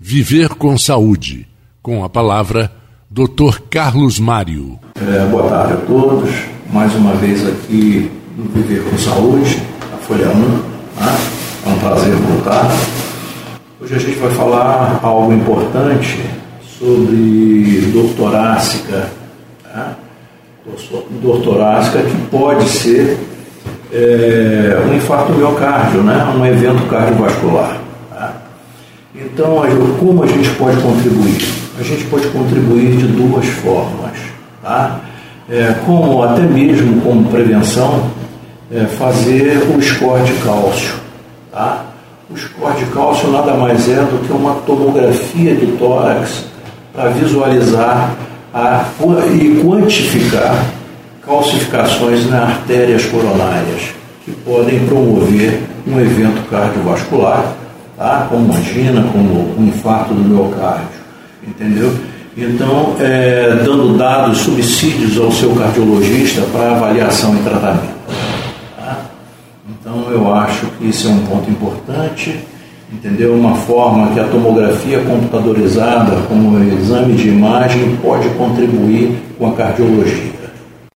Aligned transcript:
Viver 0.00 0.50
com 0.50 0.78
Saúde, 0.78 1.48
com 1.82 2.04
a 2.04 2.08
palavra 2.08 2.70
Dr. 3.10 3.58
Carlos 3.68 4.20
Mário. 4.20 4.78
É, 4.94 5.26
boa 5.26 5.48
tarde 5.48 5.72
a 5.72 5.76
todos. 5.78 6.30
Mais 6.72 6.94
uma 6.94 7.14
vez 7.14 7.44
aqui 7.44 8.08
no 8.36 8.44
Viver 8.44 8.88
com 8.88 8.96
Saúde, 8.96 9.60
a 9.92 9.96
Folha 9.96 10.28
1. 10.28 10.62
Tá? 10.96 11.16
É 11.66 11.68
um 11.68 11.78
prazer 11.80 12.14
voltar. 12.14 12.70
Hoje 13.80 13.96
a 13.96 13.98
gente 13.98 14.18
vai 14.20 14.30
falar 14.30 15.00
algo 15.02 15.32
importante 15.32 16.16
sobre 16.78 17.90
dor 17.92 18.14
torácica. 18.14 19.10
Tá? 19.64 19.96
Dor 21.20 21.42
torácica 21.42 22.04
que 22.04 22.16
pode 22.30 22.68
ser 22.68 23.18
é, 23.92 24.80
um 24.88 24.94
infarto 24.94 25.32
miocárdio, 25.32 26.04
né? 26.04 26.22
um 26.38 26.46
evento 26.46 26.88
cardiovascular. 26.88 27.87
Então, 29.14 29.62
como 29.98 30.22
a 30.22 30.26
gente 30.26 30.50
pode 30.50 30.76
contribuir? 30.82 31.38
A 31.78 31.82
gente 31.82 32.04
pode 32.04 32.26
contribuir 32.28 32.96
de 32.96 33.06
duas 33.06 33.46
formas, 33.46 34.12
tá? 34.62 35.00
É, 35.48 35.74
como 35.86 36.22
até 36.22 36.42
mesmo 36.42 37.00
como 37.00 37.30
prevenção, 37.30 38.10
é, 38.70 38.84
fazer 38.84 39.62
o 39.74 39.80
score 39.80 40.22
de 40.24 40.34
cálcio, 40.44 40.94
tá? 41.50 41.86
O 42.30 42.36
score 42.36 42.76
de 42.76 42.84
cálcio 42.92 43.30
nada 43.30 43.54
mais 43.54 43.88
é 43.88 43.96
do 43.96 44.26
que 44.26 44.32
uma 44.32 44.56
tomografia 44.66 45.54
de 45.54 45.66
tórax 45.78 46.44
para 46.92 47.08
visualizar 47.08 48.14
a, 48.52 48.84
e 49.32 49.62
quantificar 49.64 50.66
calcificações 51.24 52.28
nas 52.28 52.42
artérias 52.50 53.06
coronárias 53.06 53.94
que 54.24 54.32
podem 54.32 54.80
promover 54.86 55.62
um 55.86 55.98
evento 55.98 56.46
cardiovascular 56.50 57.54
tá? 57.98 58.26
como 58.30 58.54
angina, 58.54 59.02
como 59.12 59.54
um 59.58 59.66
infarto 59.66 60.14
do 60.14 60.20
miocárdio, 60.20 60.88
entendeu? 61.46 61.92
Então, 62.36 62.94
é, 63.00 63.60
dando 63.64 63.98
dados, 63.98 64.38
subsídios 64.38 65.18
ao 65.18 65.32
seu 65.32 65.56
cardiologista 65.56 66.42
para 66.52 66.70
avaliação 66.70 67.34
e 67.34 67.42
tratamento. 67.42 67.98
Tá? 68.76 69.00
Então, 69.68 70.08
eu 70.12 70.32
acho 70.32 70.66
que 70.78 70.88
isso 70.88 71.08
é 71.08 71.10
um 71.10 71.26
ponto 71.26 71.50
importante, 71.50 72.38
entendeu? 72.92 73.34
Uma 73.34 73.56
forma 73.56 74.12
que 74.14 74.20
a 74.20 74.24
tomografia 74.24 75.00
computadorizada, 75.00 76.12
como 76.28 76.56
exame 76.62 77.14
de 77.14 77.28
imagem, 77.28 77.96
pode 78.00 78.28
contribuir 78.30 79.18
com 79.36 79.48
a 79.48 79.52
cardiologia. 79.54 80.38